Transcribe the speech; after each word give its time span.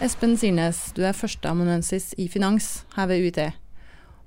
Espen 0.00 0.32
Sirnes, 0.40 0.78
du 0.96 1.02
er 1.04 1.12
førsteamanuensis 1.12 2.14
i 2.16 2.24
finans 2.32 2.86
her 2.94 3.10
ved 3.10 3.20
UiT. 3.20 3.40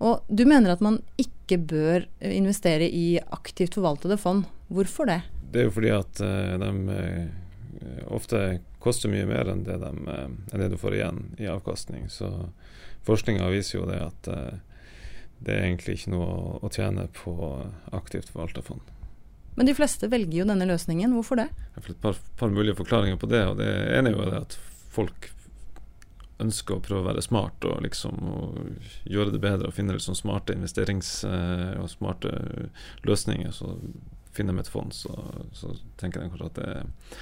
Og 0.05 0.21
du 0.29 0.43
mener 0.45 0.69
at 0.69 0.83
man 0.85 0.99
ikke 1.17 1.57
bør 1.57 2.05
investere 2.21 2.85
i 2.85 3.17
aktivt 3.33 3.79
forvaltede 3.79 4.19
fond. 4.21 4.45
Hvorfor 4.69 5.09
det? 5.09 5.23
Det 5.49 5.63
er 5.63 5.67
jo 5.71 5.73
fordi 5.73 5.91
at 5.95 6.21
uh, 6.21 6.53
de 6.61 6.69
uh, 6.93 8.13
ofte 8.13 8.43
koster 8.85 9.09
mye 9.09 9.25
mer 9.25 9.49
enn 9.49 9.65
det, 9.65 9.79
de, 9.81 9.91
enn 10.53 10.61
det, 10.61 10.69
du 10.69 10.77
får 10.77 10.99
igjen 10.99 11.25
i 11.41 11.49
avkastning. 11.49 12.05
Så 12.05 12.29
forskninga 13.09 13.49
viser 13.49 13.79
jo 13.79 13.89
det 13.89 13.97
at 14.05 14.33
det 15.41 15.57
er 15.57 15.65
egentlig 15.71 15.97
ikke 15.97 16.13
noe 16.13 16.59
å, 16.61 16.69
tjene 16.69 17.09
på 17.17 17.33
aktivt 17.97 18.29
forvalta 18.29 18.61
fond. 18.61 18.93
Men 19.57 19.65
de 19.65 19.73
fleste 19.73 20.05
velger 20.11 20.43
jo 20.43 20.51
denne 20.53 20.69
løsningen. 20.69 21.17
Hvorfor 21.17 21.41
det? 21.41 21.49
Jeg 21.49 21.81
har 21.81 21.93
et 21.97 22.05
par, 22.05 22.25
par 22.37 22.53
mulige 22.53 22.77
forklaringer 22.77 23.17
på 23.17 23.33
det. 23.33 23.47
og 23.49 23.57
Det 23.57 23.71
ene 23.97 24.11
er 24.11 24.21
jo 24.21 24.27
det 24.29 24.43
at 24.45 24.61
folk 24.93 25.33
ønsker 26.43 26.77
å 26.77 26.83
prøve 26.83 27.03
å 27.03 27.09
være 27.11 27.23
smart 27.25 27.65
og 27.67 27.81
liksom 27.85 28.19
og 28.29 28.57
gjøre 29.09 29.33
det 29.33 29.41
bedre 29.43 29.69
og 29.69 29.75
finne 29.77 29.95
liksom 29.95 30.17
smarte 30.17 30.55
investerings- 30.55 31.23
eh, 31.27 31.79
og 31.81 31.89
smarte 31.91 32.33
løsninger, 33.07 33.51
så 33.55 33.77
finner 34.33 34.53
de 34.53 34.63
et 34.63 34.71
fond, 34.71 34.93
så, 34.93 35.13
så 35.53 35.75
tenker 35.97 36.21
de 36.21 36.31
kanskje 36.31 36.49
at 36.49 36.59
det, 36.59 37.17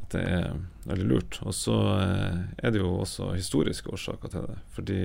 at 0.00 0.14
det 0.14 0.22
er 0.24 0.46
veldig 0.88 1.08
lurt. 1.08 1.40
Og 1.44 1.54
så 1.56 1.76
eh, 1.98 2.38
er 2.58 2.72
det 2.72 2.82
jo 2.82 2.94
også 3.02 3.32
historiske 3.36 3.92
årsaker 3.92 4.32
til 4.32 4.48
det. 4.48 4.56
Fordi 4.76 5.02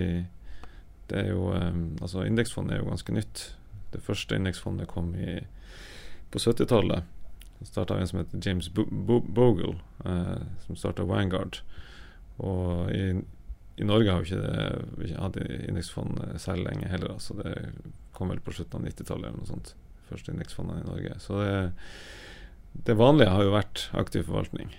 det 1.09 1.19
er 1.21 1.33
jo 1.33 1.51
eh, 1.53 1.81
Altså, 2.01 2.23
indeksfondet 2.23 2.75
er 2.75 2.83
jo 2.83 2.89
ganske 2.89 3.15
nytt. 3.15 3.45
Det 3.93 4.03
første 4.03 4.35
indeksfondet 4.35 4.91
kom 4.91 5.13
i, 5.15 5.39
på 6.31 6.41
70-tallet. 6.41 7.11
Det 7.59 7.67
starta 7.69 7.99
en 7.99 8.07
som 8.07 8.19
heter 8.19 8.41
James 8.43 8.69
Bogle, 8.69 9.75
eh, 10.05 10.41
som 10.65 10.79
starta 10.79 11.07
Vanguard. 11.07 11.61
Og 12.37 12.91
i, 12.91 13.13
i 13.75 13.83
Norge 13.83 14.11
har 14.11 14.23
vi 14.23 14.35
ikke, 15.09 15.19
hatt 15.19 15.39
indeksfond 15.43 16.19
eh, 16.23 16.37
særlig 16.39 16.69
lenge 16.69 16.91
heller. 16.91 17.17
Så 17.19 17.35
det 17.39 17.55
kom 18.15 18.31
vel 18.31 18.43
på 18.43 18.53
slutten 18.55 18.79
av 18.79 18.87
90-tallet 18.87 19.29
eller 19.29 19.41
noe 19.41 19.49
sånt. 19.49 19.73
Første 20.07 20.31
indeksfondene 20.31 20.83
i 20.83 20.87
Norge. 20.87 21.17
Så 21.19 21.41
det, 21.41 21.57
det, 22.87 22.95
vanlige 22.99 23.33
har 23.33 23.43
jo 23.43 23.55
vært 23.55 23.87
aktiv 23.97 24.27
forvaltning. 24.29 24.71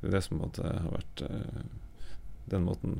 Det 0.00 0.10
er 0.10 0.18
det 0.18 0.24
som 0.26 0.42
har 0.44 0.90
vært 0.92 1.24
uh, 1.24 1.62
den 2.52 2.66
måten 2.66 2.98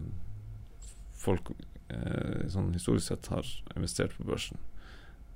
folk 1.21 1.53
uh, 1.53 2.47
sånn 2.51 2.73
historisk 2.73 3.11
sett 3.11 3.29
har 3.29 3.51
investert 3.77 4.17
på 4.17 4.27
børsen. 4.27 4.59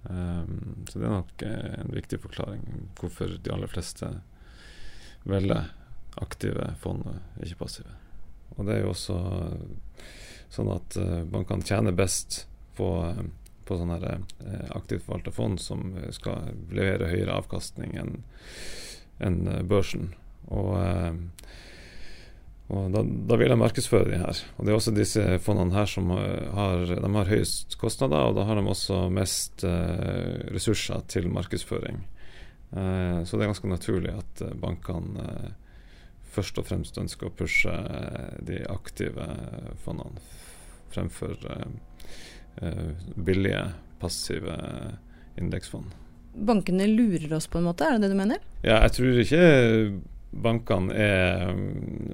Um, 0.08 0.86
så 0.88 1.02
det 1.02 1.04
er 1.04 1.12
nok 1.12 1.44
en 1.44 1.92
viktig 1.92 2.22
forklaring 2.22 2.64
hvorfor 2.96 3.36
de 3.36 3.52
aller 3.52 3.68
fleste 3.68 4.08
velger 5.28 5.68
aktive 6.18 6.72
fond, 6.80 7.04
ikke 7.44 7.60
passive. 7.66 7.98
Og 8.58 8.66
det 8.66 8.74
er 8.74 8.84
jo 8.84 8.92
også 8.92 9.16
sånn 10.52 10.70
at 10.72 10.98
uh, 11.00 11.22
bankene 11.28 11.66
tjener 11.66 11.96
best 11.96 12.44
på, 12.78 12.88
uh, 13.06 13.22
på 13.68 13.78
sånne 13.78 13.98
her, 14.00 14.22
aktivt 14.72 15.04
forvalta 15.06 15.32
fond 15.34 15.60
som 15.60 15.92
skal 16.14 16.54
levere 16.72 17.10
høyere 17.10 17.36
avkastning 17.36 17.98
enn 18.00 18.14
en 19.20 19.42
børsen. 19.68 20.12
Og, 20.48 20.70
og 22.70 22.84
da, 22.94 23.02
da, 23.02 23.36
vil 23.36 23.50
jeg 23.50 23.60
markedsføre 23.60 24.08
de 24.08 24.20
her. 24.22 24.40
Og 24.56 24.64
det 24.64 24.72
er 24.72 24.78
også 24.78 24.94
disse 24.96 25.24
fondene 25.44 25.74
her 25.74 25.90
som 25.90 26.12
har, 26.14 26.86
de 26.86 27.10
har 27.16 27.32
høyest 27.34 27.76
kostnader, 27.82 28.30
og 28.30 28.38
da 28.38 28.46
har 28.48 28.56
de 28.56 28.64
også 28.70 29.02
mest 29.12 29.66
ressurser 30.54 31.02
til 31.10 31.28
markedsføring. 31.34 31.98
så 32.70 33.32
det 33.34 33.42
er 33.42 33.50
ganske 33.50 33.74
naturlig 33.74 34.14
at 34.14 34.44
bankene 34.62 35.50
først 36.38 36.62
og 36.62 36.70
fremst 36.70 36.98
ønsker 37.02 37.28
å 37.28 37.34
pushe 37.34 37.74
de 38.46 38.62
aktive 38.70 39.26
fondene 39.84 40.22
fremfor 40.88 41.34
uh, 41.44 42.90
billige, 43.14 43.64
passive 44.00 44.54
indeksfond. 45.38 45.92
Bankene 46.32 46.86
lurer 46.86 47.34
oss 47.36 47.48
på 47.50 47.60
en 47.60 47.66
måte, 47.68 47.86
er 47.86 47.98
det 47.98 48.06
det 48.06 48.14
du 48.14 48.18
mener? 48.18 48.40
Ja, 48.62 48.80
jeg 48.86 48.94
tror 48.96 49.20
ikke 49.22 49.42
bankene 50.28 50.94
er 50.94 51.52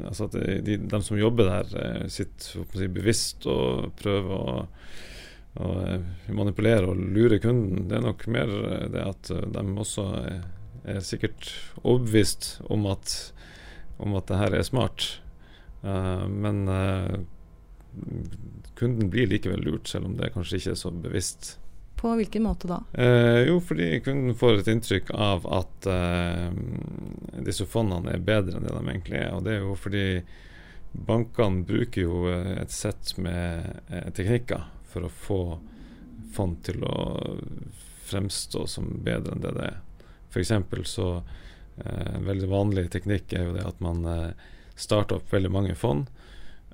Altså 0.07 0.29
at 0.29 0.37
de, 0.65 0.77
de 0.79 1.01
som 1.03 1.19
jobber 1.19 1.49
der, 1.51 1.73
eh, 1.81 2.05
sitter 2.13 2.67
si, 2.79 2.89
bevisst 2.93 3.47
og 3.51 3.91
prøver 3.99 4.35
å, 4.35 4.67
å, 5.59 5.71
manipulere 6.31 6.93
og 6.93 7.01
lure 7.17 7.41
kunden. 7.43 7.89
Det 7.91 7.99
er 7.99 8.05
nok 8.05 8.27
mer 8.31 8.53
det 8.93 9.03
at 9.03 9.33
de 9.57 9.65
også 9.83 10.07
er, 10.21 10.45
er 10.95 11.01
sikkert 11.03 11.51
overbevist 11.83 12.61
om 12.71 12.87
at 12.93 13.34
om 13.97 14.15
at 14.19 14.29
det 14.31 14.41
her 14.41 14.57
er 14.59 14.67
smart. 14.67 15.07
Uh, 15.85 16.29
men 16.29 16.69
uh, 16.69 17.19
kunden 18.79 19.11
blir 19.11 19.29
likevel 19.31 19.63
lurt, 19.65 19.89
selv 19.89 20.09
om 20.09 20.17
det 20.19 20.33
kanskje 20.35 20.61
ikke 20.61 20.73
er 20.75 20.81
så 20.81 20.93
bevisst. 21.05 21.59
På 22.01 22.15
hvilken 22.19 22.45
måte 22.45 22.69
da? 22.69 22.81
Uh, 22.99 23.45
jo, 23.49 23.59
fordi 23.65 23.91
kunden 24.05 24.37
får 24.39 24.63
et 24.63 24.73
inntrykk 24.73 25.13
av 25.15 25.47
at 25.61 25.91
disse 27.45 27.67
fondene 27.69 28.17
er 28.17 28.25
bedre 28.25 28.59
enn 28.59 28.67
det 28.67 28.75
de 28.75 28.83
egentlig 28.89 29.21
er. 29.21 29.31
Og 29.37 29.45
det 29.47 29.57
er 29.57 29.63
jo 29.65 29.77
fordi 29.79 30.07
bankene 30.95 31.67
bruker 31.67 32.07
jo 32.07 32.27
et 32.31 32.73
sett 32.73 33.17
med 33.19 33.81
teknikker 34.15 34.69
for 34.93 35.07
å 35.07 35.11
få 35.11 35.41
fond 36.35 36.61
til 36.67 36.85
å 36.87 36.99
fremstå 38.09 38.67
som 38.71 38.91
bedre 39.05 39.35
enn 39.35 39.43
det 39.43 39.55
det 39.57 39.67
er. 39.73 39.81
For 40.35 40.87
så 40.89 41.09
en 41.77 42.17
eh, 42.17 42.21
veldig 42.21 42.49
vanlig 42.49 42.91
teknikk 42.91 43.33
er 43.33 43.49
jo 43.49 43.57
det 43.57 43.65
at 43.67 43.81
man 43.83 44.05
eh, 44.07 44.31
starter 44.79 45.19
opp 45.19 45.33
veldig 45.33 45.51
mange 45.53 45.75
fond. 45.79 46.07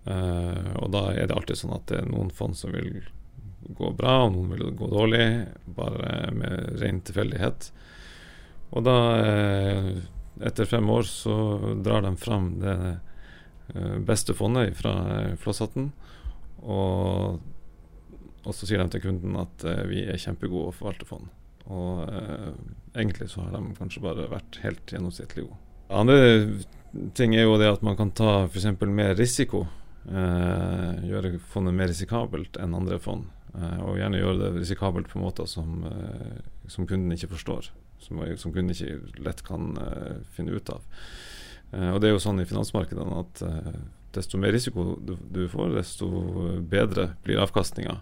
Eh, 0.05 0.71
og 0.81 0.91
da 0.95 1.07
er 1.15 1.29
det 1.29 1.37
alltid 1.37 1.63
sånn 1.63 1.77
at 1.77 1.87
det 1.91 2.03
er 2.03 2.11
noen 2.11 2.33
fond 2.35 2.57
som 2.57 2.75
vil 2.75 3.01
gå 3.77 3.93
bra, 3.97 4.25
og 4.25 4.35
noen 4.35 4.55
vil 4.55 4.73
gå 4.77 4.89
dårlig, 4.91 5.27
bare 5.77 6.31
med 6.35 6.81
ren 6.81 7.01
tilfeldighet. 7.05 7.71
Og 8.71 8.85
da, 8.87 8.97
etter 10.47 10.69
fem 10.71 10.87
år, 10.95 11.05
så 11.11 11.35
drar 11.83 12.05
de 12.07 12.13
fram 12.17 12.53
det 12.63 12.77
beste 14.07 14.35
fondet 14.39 14.79
fra 14.79 14.95
Flosshatten. 15.43 15.91
Og, 16.63 17.43
og 18.47 18.57
så 18.57 18.69
sier 18.69 18.81
de 18.81 18.95
til 18.95 19.05
kunden 19.09 19.37
at 19.43 19.67
vi 19.91 20.07
er 20.07 20.23
kjempegode 20.23 20.71
å 20.71 20.77
forvalte 20.79 21.09
fond. 21.11 21.29
Og 21.67 22.07
eh, 22.09 22.53
egentlig 22.95 23.31
så 23.31 23.45
har 23.45 23.57
de 23.57 23.75
kanskje 23.79 24.03
bare 24.05 24.29
vært 24.31 24.61
helt 24.65 24.95
gjennomsnittlig 24.95 25.47
gode. 25.47 25.59
Andre 25.91 26.17
ting 27.15 27.35
er 27.35 27.47
jo 27.47 27.59
det 27.61 27.69
at 27.71 27.85
man 27.87 27.99
kan 27.99 28.13
ta 28.15 28.45
f.eks. 28.47 28.67
mer 28.87 29.15
risiko. 29.19 29.67
Eh, 30.09 31.05
gjøre 31.11 31.37
fondet 31.53 31.77
mer 31.77 31.91
risikabelt 31.93 32.59
enn 32.61 32.77
andre 32.77 32.99
fond. 33.03 33.29
Eh, 33.55 33.79
og 33.85 34.01
gjerne 34.01 34.23
gjøre 34.23 34.41
det 34.41 34.51
risikabelt 34.63 35.11
på 35.11 35.23
måter 35.23 35.49
som, 35.51 35.85
eh, 35.87 36.41
som 36.71 36.89
kunden 36.89 37.13
ikke 37.15 37.33
forstår. 37.35 37.71
Som, 38.01 38.23
som, 38.41 38.53
kunden 38.55 38.73
ikke 38.73 39.21
lett 39.21 39.45
kan 39.47 39.75
eh, 39.77 40.21
finne 40.35 40.57
ut 40.57 40.73
av. 40.73 40.87
Eh, 41.73 41.91
og 41.93 42.01
det 42.01 42.11
er 42.11 42.17
jo 42.17 42.23
sånn 42.23 42.41
i 42.43 42.49
finansmarkedene 42.49 43.25
at 43.25 43.43
desto 44.11 44.41
mer 44.43 44.51
risiko 44.51 44.97
du, 45.07 45.15
du 45.31 45.45
får, 45.51 45.77
desto 45.77 46.09
bedre 46.67 47.13
blir 47.23 47.43
avkastninga. 47.45 48.01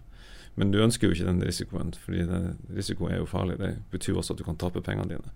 Men 0.58 0.72
du 0.74 0.80
ønsker 0.82 1.06
jo 1.06 1.14
ikke 1.14 1.28
den 1.28 1.42
risikoen, 1.46 1.92
fordi 2.02 2.24
risiko 2.74 3.06
er 3.06 3.20
jo 3.20 3.30
farlig. 3.30 3.58
Det 3.60 3.76
betyr 3.92 4.18
også 4.18 4.34
at 4.34 4.40
du 4.40 4.46
kan 4.46 4.58
tape 4.58 4.82
pengene 4.82 5.14
dine. 5.14 5.34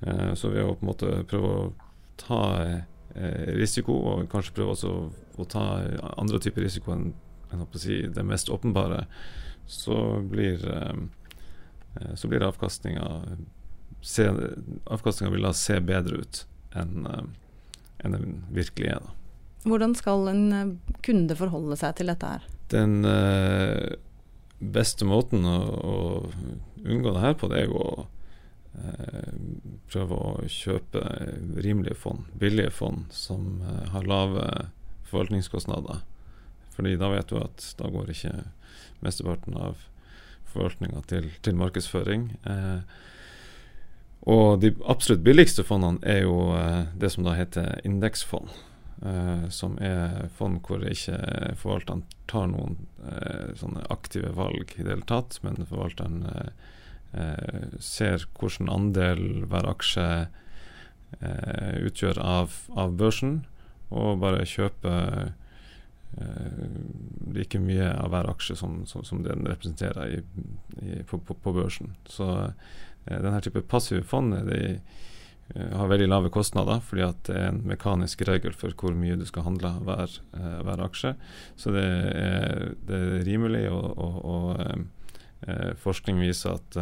Eh, 0.00 0.32
så 0.38 0.50
ved 0.52 0.64
å 0.64 0.74
på 0.74 0.86
en 0.86 0.90
måte 0.90 1.10
prøve 1.30 1.50
å 1.52 1.66
ta 2.20 2.40
eh, 2.64 3.50
risiko, 3.58 3.96
og 4.10 4.28
kanskje 4.32 4.56
prøve 4.56 4.76
også 4.76 4.94
å 5.36 5.46
ta 5.50 5.66
andre 6.14 6.40
typer 6.40 6.64
risiko 6.64 6.94
enn, 6.94 7.12
si, 7.78 8.00
det 8.10 8.24
mest 8.26 8.50
åpenbare, 8.50 9.04
så 9.70 9.98
blir, 10.30 10.64
eh, 10.64 12.14
så 12.18 12.30
blir 12.30 12.46
avkastninga 12.46 13.10
Avkastninga 14.04 15.30
vil 15.32 15.46
da 15.46 15.54
se 15.56 15.78
bedre 15.80 16.18
ut 16.20 16.42
enn 16.76 17.06
enn 18.04 18.12
den 18.12 18.32
virkelig 18.52 18.90
er. 18.92 18.98
Da. 19.00 19.14
Hvordan 19.64 19.94
skal 19.96 20.28
en 20.28 20.74
kunde 21.06 21.36
forholde 21.38 21.78
seg 21.80 21.94
til 21.96 22.12
dette 22.12 22.32
her? 22.34 22.44
Den 22.74 22.98
beste 24.58 25.06
måten 25.08 25.46
å, 25.48 25.58
å, 25.74 25.96
unngå 26.84 27.14
det 27.14 27.22
her 27.22 27.36
på, 27.38 27.48
det 27.50 27.62
er 27.62 27.70
jo 27.70 27.80
å 27.80 28.06
eh, 28.78 29.32
prøve 29.90 30.18
å 30.18 30.34
kjøpe 30.50 31.02
rimelige 31.64 31.98
fond, 31.98 32.28
billige 32.38 32.72
fond, 32.74 33.06
som 33.14 33.62
eh, 33.62 33.88
har 33.94 34.08
lave 34.08 34.46
forvaltningskostnader. 35.10 36.04
Fordi 36.74 36.96
da 36.98 37.10
vet 37.12 37.30
du 37.30 37.38
at 37.38 37.66
da 37.78 37.90
går 37.92 38.14
ikke 38.14 38.36
mesteparten 39.04 39.58
av 39.58 39.82
forvaltninga 40.54 41.02
til, 41.10 41.28
til, 41.42 41.58
markedsføring. 41.58 42.28
Eh, 42.46 42.80
og 44.30 44.60
de 44.62 44.72
absolutt 44.88 45.24
billigste 45.24 45.64
fondene 45.66 46.00
er 46.08 46.24
jo 46.24 46.54
eh, 46.56 46.86
det 46.96 47.12
som 47.14 47.26
da 47.26 47.36
heter 47.38 47.82
indeksfond. 47.86 48.52
Uh, 49.04 49.50
som 49.52 49.74
er 49.84 50.30
fond 50.32 50.62
hvor 50.64 50.80
ikke 50.88 51.18
forvalteren 51.60 52.06
tar 52.30 52.46
noen 52.48 52.78
uh, 53.04 53.50
sånne 53.52 53.82
aktive 53.92 54.30
valg 54.32 54.70
i 54.78 54.80
det 54.80 54.94
hele 54.94 55.04
tatt, 55.04 55.36
men 55.44 55.60
forvalteren 55.68 56.22
uh, 56.24 57.74
ser 57.84 58.24
hvilken 58.38 58.70
andel 58.72 59.44
hver 59.50 59.68
aksje 59.70 60.06
utgjør 61.14 62.18
av, 62.18 62.56
av, 62.74 62.96
børsen, 62.98 63.44
og 63.94 64.16
bare 64.18 64.48
kjøper 64.50 65.28
like 67.36 67.60
mye 67.62 67.86
av 67.92 68.10
hver 68.10 68.26
aksje 68.32 68.56
som, 68.58 68.80
som, 68.90 69.04
som 69.06 69.20
den 69.22 69.46
representerer 69.46 70.16
i, 70.16 70.18
i, 70.82 70.96
på, 71.06 71.20
på, 71.22 71.36
på, 71.38 71.52
børsen. 71.54 71.92
Så 72.10 72.26
denne 73.06 73.38
type 73.46 73.62
passive 73.70 74.02
fond 74.10 74.34
de, 74.50 74.80
har 75.52 75.90
veldig 75.90 76.06
lave 76.08 76.30
kostnader, 76.32 76.80
fordi 76.80 77.02
at 77.04 77.18
det 77.28 77.34
er 77.36 77.50
en 77.50 77.62
mekanisk 77.68 78.22
regel 78.28 78.54
for 78.56 78.72
hvor 78.80 78.94
mye 78.96 79.18
du 79.20 79.26
skal 79.28 79.44
handle 79.44 79.74
hver, 79.84 80.14
hver 80.32 80.82
aksje. 80.86 81.12
Så 81.60 81.74
det 81.74 81.84
er, 81.84 82.70
det 82.88 83.00
er 83.00 83.26
rimelig, 83.28 83.66
og, 83.68 83.90
og, 84.00 84.16
og 84.24 85.76
forskning 85.84 86.22
viser 86.24 86.56
at 86.56 86.78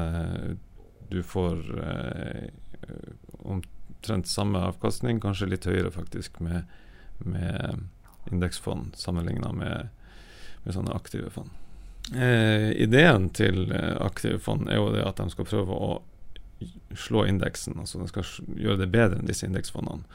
du 1.11 1.19
får 1.27 1.65
omtrent 3.43 4.31
samme 4.31 4.63
avkastning, 4.71 5.19
kanskje 5.21 5.51
litt 5.51 5.67
høyere 5.67 5.91
faktisk, 5.91 6.39
med, 6.41 6.71
med 7.19 7.83
indeksfond 8.31 8.97
sammenligna 8.97 9.53
med, 9.53 9.89
med, 10.63 10.75
sånne 10.75 10.95
aktive 10.95 11.31
fond. 11.31 11.51
Eh, 12.15 12.71
ideen 12.83 13.29
til 13.35 13.71
eh, 13.73 13.97
aktive 14.03 14.41
fond 14.43 14.69
er 14.71 14.81
jo 14.81 14.91
det 14.95 15.05
at 15.07 15.23
de 15.23 15.29
skal 15.33 15.49
prøve 15.49 15.77
å 15.77 15.93
slå 16.97 17.27
indeksen, 17.27 17.79
altså 17.81 18.01
de 18.01 18.09
skal 18.11 18.29
gjøre 18.59 18.83
det 18.85 18.93
bedre 18.93 19.21
enn 19.21 19.31
disse 19.31 19.47
indeksfondene. 19.47 20.07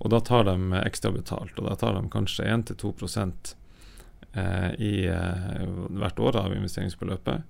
Og 0.00 0.12
da 0.12 0.20
tar 0.24 0.46
de 0.48 0.56
ekstra 0.80 1.12
betalt, 1.12 1.58
og 1.60 1.68
da 1.68 1.76
tar 1.76 1.96
de 1.98 2.06
kanskje 2.12 2.46
1-2 2.48 2.92
eh, 4.32 4.70
i 4.80 4.94
eh, 5.06 5.64
hvert 6.00 6.20
år 6.20 6.38
av 6.40 6.54
investeringsbeløpet. 6.56 7.42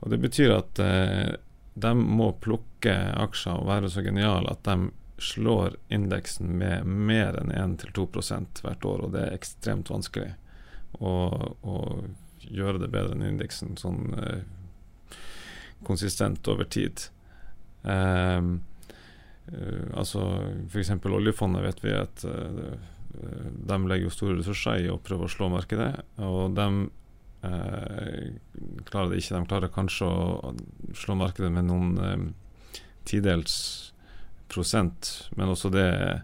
Og 0.00 0.10
Det 0.10 0.18
betyr 0.20 0.54
at 0.56 0.80
eh, 0.80 1.34
de 1.74 1.94
må 1.94 2.32
plukke 2.40 2.94
aksjer 3.18 3.58
og 3.58 3.68
være 3.68 3.90
så 3.90 4.04
geniale 4.06 4.52
at 4.52 4.64
de 4.64 4.90
slår 5.18 5.76
indeksen 5.88 6.56
med 6.58 6.86
mer 6.86 7.36
enn 7.38 7.52
1-2% 7.52 8.62
hvert 8.64 8.84
år, 8.84 9.04
og 9.04 9.14
det 9.14 9.26
er 9.26 9.36
ekstremt 9.36 9.90
vanskelig 9.90 10.32
å, 10.98 11.14
å 11.62 11.76
gjøre 12.44 12.82
det 12.82 12.90
bedre 12.92 13.16
enn 13.16 13.26
indeksen 13.28 13.76
sånn 13.80 14.14
eh, 14.18 15.18
konsistent 15.86 16.48
over 16.48 16.64
tid. 16.64 17.08
Um, 17.84 18.50
uh, 19.52 19.86
altså 20.00 20.24
F.eks. 20.70 20.94
oljefondet 21.04 21.66
vet 21.66 21.84
vi 21.84 21.94
at 21.98 22.24
uh, 22.24 22.74
de 23.14 23.78
legger 23.88 24.08
jo 24.08 24.12
store 24.12 24.38
ressurser 24.38 24.84
i 24.84 24.90
å 24.92 25.00
prøve 25.02 25.26
å 25.26 25.32
slå 25.32 25.48
markedet. 25.52 25.90
Og 26.24 26.54
de 26.56 26.68
eh, 27.46 28.32
klarer 28.88 29.12
det 29.12 29.22
ikke. 29.22 29.36
De 29.36 29.50
klarer 29.50 29.74
kanskje 29.74 30.08
å 30.08 30.54
slå 30.96 31.16
markedet 31.20 31.52
med 31.54 31.68
noen 31.68 31.94
eh, 32.02 32.80
tidels 33.08 33.56
prosent, 34.52 35.30
men 35.38 35.50
også 35.52 35.70
det 35.74 35.86
er 35.86 36.20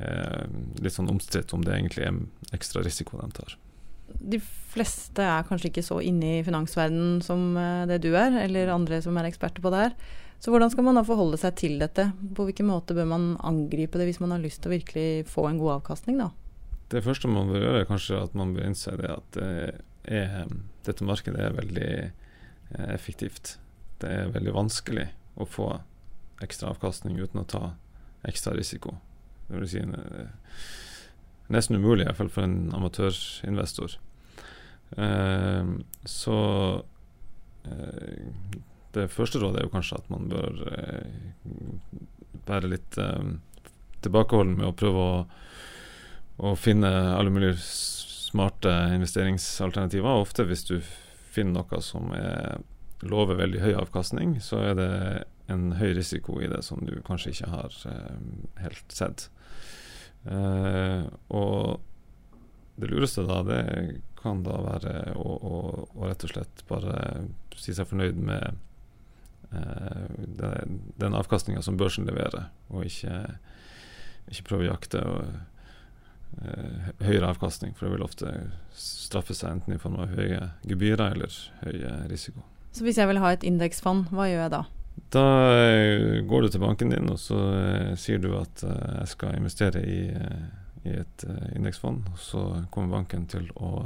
eh, 0.00 0.46
litt 0.82 0.96
sånn 0.96 1.12
omstridt 1.12 1.54
om 1.56 1.64
det 1.64 1.76
egentlig 1.76 2.08
er 2.08 2.56
ekstra 2.56 2.82
risiko 2.84 3.20
de 3.20 3.30
tar. 3.36 3.58
De 4.14 4.38
fleste 4.40 5.24
er 5.24 5.46
kanskje 5.48 5.70
ikke 5.70 5.84
så 5.84 5.98
inne 6.04 6.38
i 6.38 6.44
finansverdenen 6.46 7.22
som 7.24 7.54
eh, 7.58 7.86
det 7.90 8.02
du 8.04 8.12
er, 8.12 8.36
eller 8.44 8.72
andre 8.74 9.00
som 9.04 9.16
er 9.20 9.30
eksperter 9.30 9.64
på 9.64 9.72
det 9.74 9.88
her. 9.88 9.96
Så 10.42 10.52
hvordan 10.52 10.70
skal 10.72 10.84
man 10.84 10.98
da 10.98 11.04
forholde 11.06 11.38
seg 11.40 11.56
til 11.56 11.78
dette? 11.80 12.10
På 12.36 12.44
hvilken 12.46 12.68
måte 12.68 12.96
bør 12.96 13.08
man 13.08 13.30
angripe 13.44 14.00
det 14.00 14.10
hvis 14.10 14.20
man 14.20 14.34
har 14.34 14.42
lyst 14.42 14.60
til 14.62 14.72
å 14.72 14.76
virkelig 14.76 15.08
få 15.30 15.46
en 15.48 15.60
god 15.60 15.78
avkastning, 15.78 16.20
da? 16.20 16.30
Det 16.92 17.02
første 17.04 17.30
man 17.32 17.48
bør 17.48 17.62
gjøre, 17.62 17.80
er 17.80 17.88
kanskje 17.88 18.20
at 18.20 18.36
man 18.36 18.52
bør 18.54 18.68
innse 18.68 18.92
det 19.00 19.08
at 19.10 19.38
det 19.38 19.48
er, 20.04 20.52
dette 20.84 21.06
markedet 21.08 21.40
er 21.40 21.56
veldig 21.56 21.90
eh, 22.04 22.88
effektivt. 22.92 23.56
Det 24.02 24.10
er 24.10 24.34
veldig 24.34 24.52
vanskelig 24.54 25.08
å 25.40 25.48
få 25.48 25.70
ekstra 26.44 26.74
avkastning 26.74 27.16
uten 27.22 27.40
å 27.40 27.48
ta 27.48 27.62
ekstra 28.28 28.52
risiko. 28.56 28.98
Det 29.48 29.58
vil 29.58 29.70
si 29.70 29.80
eh, 29.80 30.66
nesten 31.52 31.80
umulig, 31.80 32.04
i 32.04 32.08
hvert 32.08 32.20
fall 32.20 32.32
for 32.32 32.46
en 32.46 32.72
amatørinvestor. 32.76 33.96
Eh, 34.96 35.72
så 36.08 36.38
eh, 37.64 38.28
det 38.94 39.08
første 39.12 39.40
rådet 39.42 39.60
er 39.60 39.66
jo 39.68 39.74
kanskje 39.74 39.98
at 40.00 40.10
man 40.12 40.28
bør 40.30 40.60
eh, 40.70 41.08
være 42.48 42.70
litt 42.74 42.98
eh, 43.00 43.34
tilbakeholden 44.04 44.58
med 44.60 44.68
å 44.70 44.76
prøve 44.76 45.08
å, 45.08 45.18
å 46.44 46.54
finne 46.58 46.90
alle 47.14 47.32
mulige 47.34 47.58
smarte 48.34 48.72
investeringsalternativer. 48.94 50.22
Ofte 50.24 50.46
hvis 50.48 50.66
du 50.68 50.78
finner 51.34 51.62
noe 51.62 51.82
som 51.82 52.10
er, 52.16 52.60
lover 53.04 53.38
veldig 53.38 53.62
høy 53.62 53.72
avkastning, 53.78 54.38
så 54.42 54.62
er 54.70 54.76
det 54.78 54.90
en 55.52 55.72
høy 55.76 55.92
risiko 55.98 56.38
i 56.40 56.48
det 56.48 56.62
som 56.64 56.80
du 56.86 56.94
kanskje 57.04 57.34
ikke 57.34 57.50
har 57.52 57.80
eh, 57.90 58.20
helt 58.64 58.94
sett. 58.94 59.28
Eh, 60.24 61.04
og 61.28 61.80
det 62.80 62.90
lureste 62.90 63.26
da, 63.28 63.42
det 63.46 63.62
kan 64.18 64.42
da 64.46 64.56
være 64.64 64.94
å, 65.20 65.34
å, 65.36 65.58
å 65.94 66.06
rett 66.08 66.24
og 66.24 66.32
slett 66.32 66.64
bare 66.70 66.94
si 67.60 67.74
seg 67.76 67.90
fornøyd 67.90 68.18
med 68.18 68.40
eh, 68.48 68.54
den 69.50 71.14
avkastninga 71.14 71.62
som 71.62 71.76
børsen 71.78 72.06
leverer, 72.08 72.48
og 72.70 72.86
ikke, 72.86 73.18
ikke 74.32 74.46
prøve 74.48 74.66
å 74.66 74.70
jakte 74.72 75.02
og, 75.06 75.34
eh, 76.42 76.88
høyere 77.04 77.30
avkastning, 77.34 77.74
for 77.76 77.86
det 77.86 77.96
vil 77.96 78.06
ofte 78.06 78.32
straffe 78.74 79.36
seg 79.36 79.58
enten 79.58 79.76
i 79.76 79.80
form 79.82 80.00
av 80.02 80.14
høye 80.16 80.50
gebyrer 80.66 81.14
eller 81.14 81.38
høy 81.62 82.08
risiko. 82.10 82.42
Så 82.74 82.82
hvis 82.82 82.98
jeg 82.98 83.06
vil 83.06 83.22
ha 83.22 83.30
et 83.30 83.46
indeksfond, 83.46 84.08
hva 84.10 84.26
gjør 84.26 84.46
jeg 84.46 84.54
da? 84.56 84.64
Da 85.14 85.24
eh, 85.54 86.20
går 86.26 86.42
du 86.42 86.48
til 86.50 86.62
banken 86.62 86.90
din 86.90 87.10
og 87.10 87.18
så 87.22 87.38
uh, 87.38 87.94
sier 87.98 88.20
du 88.22 88.32
at 88.38 88.62
uh, 88.66 89.00
jeg 89.00 89.10
skal 89.14 89.38
investere 89.38 89.82
i, 89.82 89.98
uh, 90.10 90.44
i 90.86 90.96
et 91.02 91.24
indeksfond. 91.54 92.08
Så 92.18 92.42
kommer 92.74 92.98
banken 92.98 93.26
til 93.30 93.46
å 93.54 93.84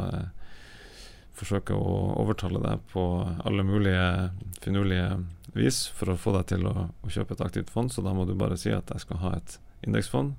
forsøke 1.39 1.77
å 1.77 1.95
overtale 2.19 2.61
deg 2.63 2.85
på 2.93 3.03
alle 3.47 3.65
mulige 3.67 4.31
finurlige 4.65 5.21
vis 5.57 5.87
for 5.95 6.13
å 6.13 6.19
få 6.19 6.35
deg 6.37 6.51
til 6.53 6.67
å, 6.69 6.89
å, 6.91 7.11
kjøpe 7.13 7.37
et 7.37 7.45
aktivt 7.47 7.73
fond. 7.73 7.93
Så 7.93 8.05
da 8.05 8.15
må 8.17 8.27
du 8.29 8.35
bare 8.39 8.59
si 8.61 8.73
at 8.75 8.91
jeg 8.93 9.05
skal 9.05 9.23
ha 9.23 9.35
et 9.39 9.59
indeksfond. 9.87 10.35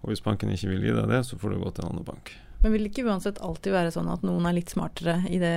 Og 0.00 0.12
hvis 0.12 0.24
banken 0.24 0.52
ikke 0.52 0.72
vil 0.72 0.86
gi 0.88 0.94
deg 0.96 1.10
det, 1.10 1.22
så 1.28 1.38
får 1.40 1.54
du 1.54 1.62
gå 1.62 1.72
til 1.74 1.86
en 1.86 1.94
annen 1.94 2.06
bank. 2.06 2.34
Men 2.60 2.74
vil 2.74 2.84
det 2.84 2.92
ikke 2.92 3.06
uansett 3.08 3.40
alltid 3.44 3.72
være 3.72 3.92
sånn 3.94 4.10
at 4.12 4.24
noen 4.26 4.48
er 4.48 4.56
litt 4.56 4.72
smartere 4.72 5.20
i 5.32 5.40
det, 5.40 5.54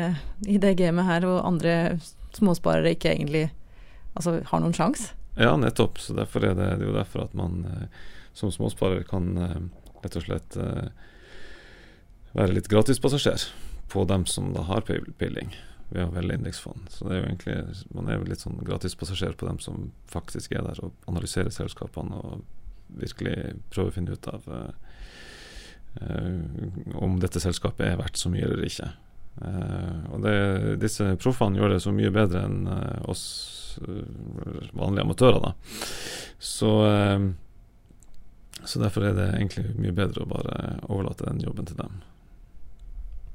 i 0.47 0.59
det 0.61 0.75
gamet 0.79 1.07
her, 1.07 1.27
og 1.27 1.43
andre 1.47 1.97
småsparere 2.37 2.95
ikke 2.95 3.11
egentlig 3.11 3.47
altså, 4.15 4.37
har 4.49 4.63
noen 4.63 4.75
sjanse? 4.75 5.11
Ja, 5.35 5.55
nettopp. 5.59 5.99
Så 5.99 6.15
derfor 6.15 6.45
er 6.45 6.55
det, 6.55 6.69
det 6.79 6.85
er 6.85 6.91
jo 6.91 6.95
derfor 6.95 7.25
at 7.25 7.35
man 7.37 7.63
eh, 7.67 8.03
som 8.37 8.53
småsparer 8.53 9.03
kan 9.07 9.33
eh, 9.37 9.59
rett 10.03 10.17
og 10.19 10.25
slett 10.27 10.57
eh, 10.59 10.87
være 12.33 12.55
litt 12.55 12.71
gratispassasjer 12.71 13.47
på 13.91 14.05
dem 14.09 14.25
som 14.29 14.51
da 14.55 14.65
har 14.67 14.85
peiling 14.85 15.53
ved 15.93 16.07
å 16.07 16.13
velge 16.15 16.39
indeksfond. 16.39 16.89
Så 16.89 17.07
det 17.07 17.15
er 17.15 17.21
jo 17.21 17.27
egentlig, 17.27 17.57
man 17.93 18.09
er 18.09 18.17
jo 18.17 18.27
litt 18.29 18.43
sånn 18.43 18.61
gratispassasjer 18.65 19.37
på 19.37 19.49
dem 19.49 19.59
som 19.61 19.91
faktisk 20.09 20.55
er 20.55 20.65
der 20.65 20.81
og 20.85 21.09
analyserer 21.09 21.53
selskapene 21.53 22.17
og 22.17 22.43
virkelig 22.97 23.55
prøver 23.73 23.91
å 23.91 23.95
finne 23.95 24.17
ut 24.17 24.27
av 24.29 24.47
uh, 24.49 24.69
uh, 26.01 26.99
om 27.01 27.17
dette 27.21 27.41
selskapet 27.41 27.87
er 27.87 27.99
verdt 28.01 28.19
så 28.21 28.31
mye 28.33 28.45
eller 28.47 28.65
ikke. 28.67 28.89
Uh, 29.41 30.13
og 30.13 30.25
det, 30.25 30.37
disse 30.81 31.13
proffene 31.21 31.57
gjør 31.61 31.75
det 31.75 31.83
så 31.85 31.93
mye 31.93 32.13
bedre 32.13 32.45
enn 32.47 32.63
oss 33.09 33.25
Eh, 33.77 34.67
vanlige 34.71 35.01
amatører. 35.01 35.39
da 35.39 35.53
så, 36.39 36.99
så 38.63 38.79
derfor 38.79 39.05
er 39.07 39.13
det 39.13 39.29
egentlig 39.37 39.75
mye 39.79 39.95
bedre 39.95 40.23
å 40.23 40.29
bare 40.29 40.57
overlate 40.91 41.29
den 41.29 41.39
jobben 41.43 41.65
til 41.69 41.79
dem. 41.79 42.01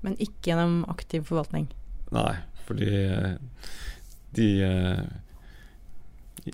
Men 0.05 0.17
ikke 0.23 0.50
gjennom 0.50 0.85
aktiv 0.90 1.25
forvaltning? 1.28 1.67
Nei, 2.14 2.35
fordi 2.69 2.90
eh, 3.05 3.35
de 4.37 4.49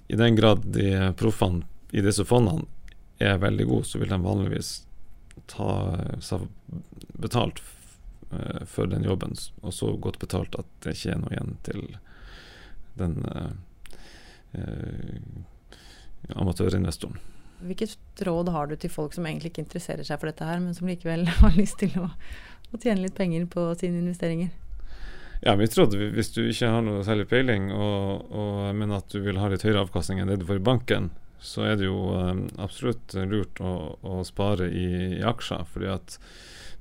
I 0.08 0.16
den 0.18 0.38
grad 0.38 0.64
de 0.74 1.12
proffene 1.18 1.66
i 1.94 2.02
disse 2.02 2.24
fondene 2.26 2.66
er 3.22 3.38
veldig 3.38 3.66
gode, 3.68 3.86
så 3.86 4.00
vil 4.00 4.10
de 4.10 4.18
vanligvis 4.18 4.70
ta 5.50 5.68
seg 6.24 6.48
betalt 7.20 7.60
for 8.66 8.90
den 8.90 9.04
jobben, 9.06 9.36
og 9.62 9.74
så 9.76 9.92
godt 10.02 10.18
betalt 10.18 10.56
at 10.58 10.66
det 10.82 10.96
ikke 10.96 11.12
er 11.12 11.20
noe 11.22 11.34
igjen 11.36 11.52
til 11.68 11.84
den 12.98 13.14
eh, 13.28 13.52
amatørinvestoren. 16.34 17.18
Hvilket 17.64 18.24
råd 18.26 18.50
har 18.54 18.68
du 18.68 18.74
til 18.76 18.92
folk 18.92 19.14
som 19.14 19.26
egentlig 19.28 19.52
ikke 19.52 19.64
interesserer 19.64 20.06
seg 20.06 20.20
for 20.20 20.30
dette 20.30 20.48
her, 20.48 20.60
men 20.62 20.74
som 20.76 20.90
likevel 20.90 21.26
har 21.42 21.56
lyst 21.56 21.78
til 21.82 21.94
å, 22.00 22.10
å 22.72 22.80
tjene 22.80 23.06
litt 23.06 23.16
penger 23.18 23.46
på 23.50 23.70
sine 23.80 24.02
investeringer? 24.02 24.52
Ja, 25.44 25.56
mitt 25.60 25.76
råd 25.76 25.96
hvis 26.14 26.32
du 26.32 26.40
ikke 26.46 26.70
har 26.72 26.84
noe 26.84 27.02
særlig 27.04 27.26
peiling, 27.28 27.68
og, 27.74 28.30
og, 28.32 28.70
men 28.76 28.94
at 28.96 29.10
du 29.12 29.20
vil 29.24 29.40
ha 29.42 29.50
litt 29.52 29.64
høyere 29.66 29.82
avkastning 29.84 30.22
enn 30.22 30.30
det 30.32 30.38
du 30.40 30.46
får 30.48 30.62
i 30.62 30.66
banken, 30.70 31.10
så 31.44 31.66
er 31.68 31.76
det 31.76 31.90
jo 31.90 32.14
um, 32.16 32.46
absolutt 32.62 33.12
lurt 33.28 33.60
å, 33.60 33.74
å 34.00 34.22
spare 34.24 34.70
i, 34.72 34.86
i, 35.18 35.22
aksjer. 35.26 35.66
fordi 35.68 35.90
at 35.92 36.16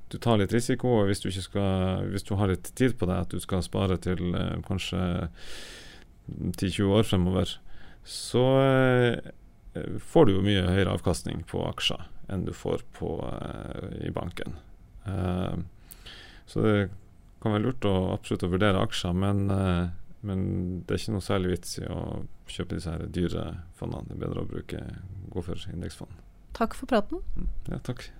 du 0.08 0.16
tar 0.22 0.38
litt 0.40 0.54
risiko, 0.54 1.00
og 1.02 1.10
hvis 1.10 1.20
du, 1.24 1.28
skal, 1.34 2.06
hvis 2.12 2.24
du 2.24 2.32
har 2.40 2.48
litt 2.48 2.70
tid 2.78 2.96
på 2.96 3.08
deg, 3.10 3.26
at 3.26 3.34
du 3.34 3.42
skal 3.42 3.64
spare 3.66 3.98
til 4.00 4.32
uh, 4.32 4.56
kanskje 4.64 5.02
10-20 6.30 6.94
år 6.96 7.04
fremover, 7.04 7.56
så 8.04 8.44
eh, 8.60 9.32
får 10.00 10.26
du 10.26 10.32
jo 10.36 10.42
mye 10.44 10.66
høyere 10.68 10.92
avkastning 10.94 11.44
på 11.50 11.62
aksjer 11.68 12.04
enn 12.32 12.44
du 12.46 12.52
får 12.56 12.82
på, 12.96 13.10
eh, 13.28 14.06
i 14.08 14.10
banken. 14.10 14.56
Eh, 15.06 15.56
Så 16.46 16.60
det 16.62 16.90
kan 17.40 17.52
være 17.52 17.62
lurt 17.64 17.84
å 17.88 18.12
absolutt 18.12 18.42
å 18.44 18.50
vurdere 18.52 18.80
aksjer, 18.84 19.14
men, 19.16 19.50
eh, 19.50 19.88
men 20.22 20.84
det 20.84 20.94
er 20.94 20.98
ikke 21.00 21.12
noe 21.14 21.24
særlig 21.24 21.50
vits 21.54 21.78
i 21.78 21.86
å 21.88 22.26
kjøpe 22.46 22.76
disse 22.76 22.90
her 22.92 23.06
dyre 23.06 23.44
fondene. 23.78 24.08
Det 24.08 24.16
er 24.16 24.26
bedre 24.26 24.42
å 24.44 24.48
bruke, 24.48 24.80
gå 25.32 25.44
for 25.44 25.54
indeksfond. 25.72 26.12
Takk 26.52 26.74
for 26.74 26.86
praten. 26.86 27.22
Mm, 27.36 27.48
ja, 27.72 27.78
takk. 27.78 28.10